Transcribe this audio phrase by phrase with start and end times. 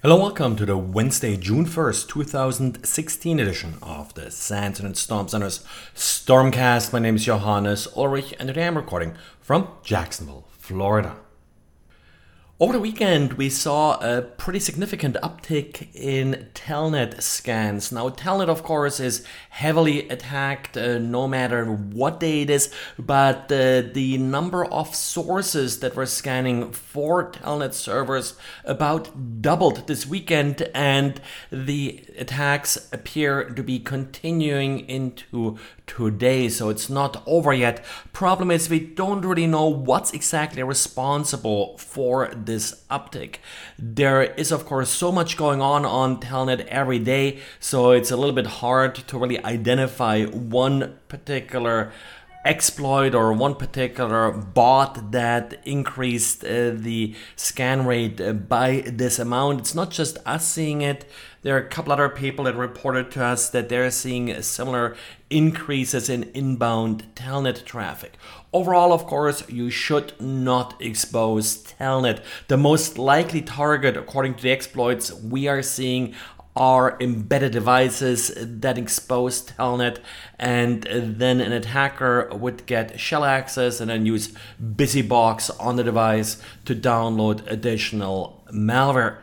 [0.00, 5.64] Hello, welcome to the Wednesday, June 1st, 2016 edition of the SANS Internet Storm Center's
[5.96, 6.92] Stormcast.
[6.92, 11.16] My name is Johannes Ulrich, and today I'm recording from Jacksonville, Florida.
[12.60, 17.92] Over the weekend, we saw a pretty significant uptick in Telnet scans.
[17.92, 23.44] Now, Telnet, of course, is heavily attacked uh, no matter what day it is, but
[23.52, 28.34] uh, the number of sources that were scanning for Telnet servers
[28.64, 31.20] about doubled this weekend, and
[31.52, 37.84] the attacks appear to be continuing into today, so it's not over yet.
[38.12, 43.36] Problem is, we don't really know what's exactly responsible for this uptick.
[43.78, 48.16] There is, of course, so much going on on Telnet every day, so it's a
[48.16, 51.92] little bit hard to really identify one particular
[52.48, 59.60] exploit or one particular bot that increased uh, the scan rate uh, by this amount.
[59.60, 61.04] It's not just us seeing it.
[61.42, 64.96] There are a couple other people that reported to us that they're seeing similar
[65.30, 68.14] increases in inbound telnet traffic.
[68.52, 72.24] Overall, of course, you should not expose telnet.
[72.48, 76.14] The most likely target, according to the exploits we are seeing,
[76.56, 79.98] are embedded devices that expose Telnet,
[80.38, 86.42] and then an attacker would get shell access and then use BusyBox on the device
[86.64, 89.18] to download additional malware.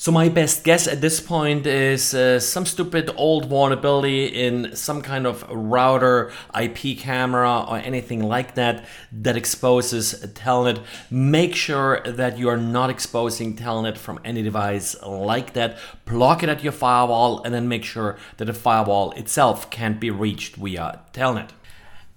[0.00, 5.02] So my best guess at this point is uh, some stupid old vulnerability in some
[5.02, 10.82] kind of router, IP camera, or anything like that that exposes Telnet.
[11.10, 15.76] Make sure that you are not exposing Telnet from any device like that.
[16.06, 20.10] Block it at your firewall, and then make sure that the firewall itself can't be
[20.10, 21.50] reached via Telnet.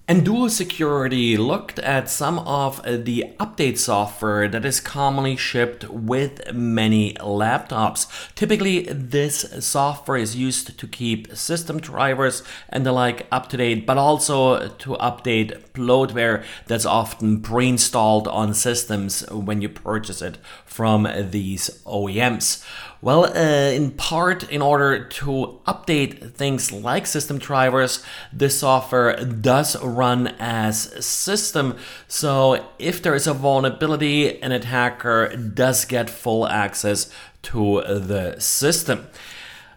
[0.05, 6.53] And Duo Security looked at some of the update software that is commonly shipped with
[6.53, 8.07] many laptops.
[8.35, 13.85] Typically, this software is used to keep system drivers and the like up to date,
[13.85, 20.37] but also to update bloatware that's often pre installed on systems when you purchase it
[20.65, 22.61] from these OEMs.
[23.03, 29.75] Well, uh, in part, in order to update things like system drivers, this software does
[29.83, 31.75] run as system.
[32.07, 39.07] So if there is a vulnerability, an attacker does get full access to the system.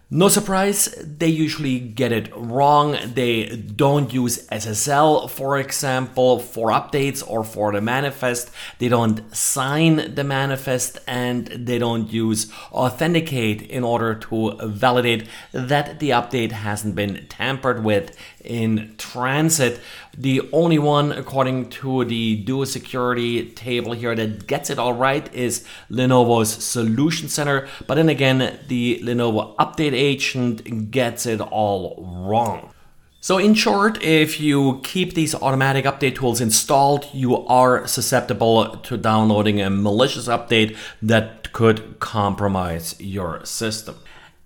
[0.09, 2.95] No surprise, they usually get it wrong.
[3.03, 8.49] They don't use SSL, for example, for updates or for the manifest.
[8.79, 15.99] They don't sign the manifest and they don't use Authenticode in order to validate that
[15.99, 19.81] the update hasn't been tampered with in transit.
[20.17, 25.31] The only one, according to the Duo Security table here, that gets it all right
[25.33, 27.67] is Lenovo's Solution Center.
[27.85, 32.71] But then again, the Lenovo Update Agent gets it all wrong.
[33.19, 38.95] So, in short, if you keep these automatic update tools installed, you are susceptible to
[38.95, 43.95] downloading a malicious update that could compromise your system.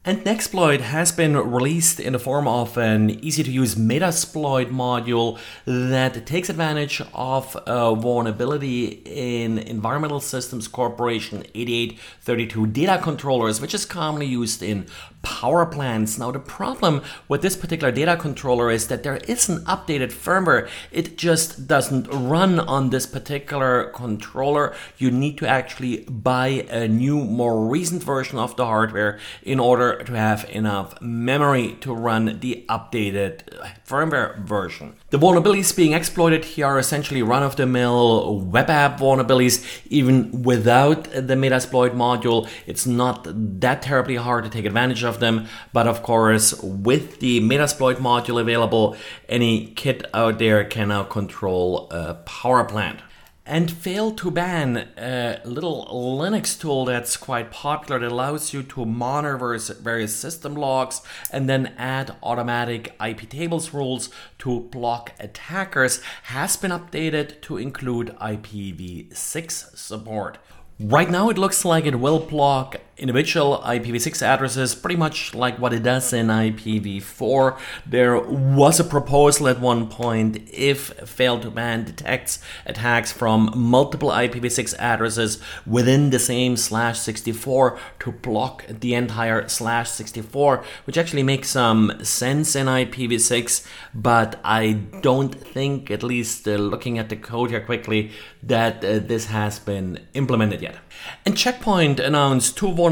[0.03, 5.37] And Nexploit has been released in the form of an easy to use Metasploit module
[5.65, 13.85] that takes advantage of a vulnerability in Environmental Systems Corporation 8832 data controllers, which is
[13.85, 14.87] commonly used in
[15.21, 16.17] power plants.
[16.17, 20.67] Now, the problem with this particular data controller is that there is an updated firmware.
[20.91, 24.73] It just doesn't run on this particular controller.
[24.97, 29.90] You need to actually buy a new, more recent version of the hardware in order
[29.99, 33.43] to have enough memory to run the updated
[33.85, 34.95] firmware version.
[35.09, 39.65] The vulnerabilities being exploited here are essentially run of the mill web app vulnerabilities.
[39.89, 43.27] Even without the Metasploit module, it's not
[43.61, 45.47] that terribly hard to take advantage of them.
[45.73, 48.95] But of course, with the Metasploit module available,
[49.29, 52.99] any kit out there can now control a power plant
[53.45, 60.15] and Fail2Ban a little Linux tool that's quite popular that allows you to monitor various
[60.15, 61.01] system logs
[61.31, 64.09] and then add automatic IP tables rules
[64.39, 70.37] to block attackers, has been updated to include IPv6 support.
[70.79, 75.73] Right now, it looks like it will block individual IPv6 addresses pretty much like what
[75.73, 77.59] it does in IPv4.
[77.85, 85.39] There was a proposal at one point if Fail2Ban detects attacks from multiple IPv6 addresses
[85.65, 91.91] within the same slash 64 to block the entire slash 64, which actually makes some
[92.03, 97.61] sense in IPv6, but I don't think, at least uh, looking at the code here
[97.61, 98.11] quickly,
[98.43, 100.77] that uh, this has been implemented yet.
[101.25, 102.90] And Checkpoint announced two vulnerabilities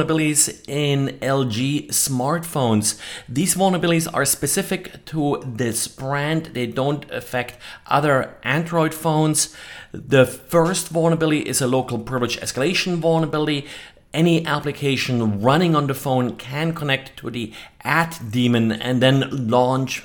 [0.67, 2.99] in LG smartphones.
[3.27, 7.57] These vulnerabilities are specific to this brand, they don't affect
[7.87, 9.55] other Android phones.
[9.91, 13.67] The first vulnerability is a local privilege escalation vulnerability
[14.13, 17.53] any application running on the phone can connect to the
[17.83, 20.03] at daemon and then launch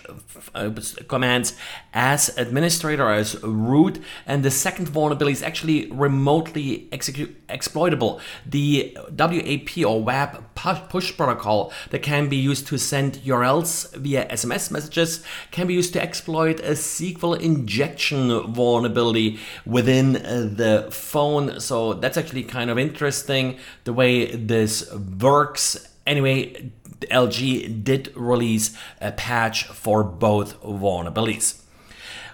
[0.54, 0.70] uh,
[1.08, 1.54] commands
[1.92, 4.00] as administrator as root.
[4.26, 8.20] And the second vulnerability is actually remotely execute exploitable.
[8.46, 14.70] The WAP or web push protocol that can be used to send URLs via SMS
[14.70, 21.60] messages can be used to exploit a SQL injection vulnerability within uh, the phone.
[21.60, 26.70] So that's actually kind of interesting the way this works anyway
[27.10, 31.60] LG did release a patch for both vulnerabilities.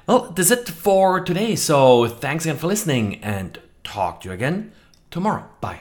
[0.07, 1.55] Well, that's it for today.
[1.57, 4.73] So thanks again for listening and talk to you again
[5.11, 5.45] tomorrow.
[5.61, 5.81] Bye.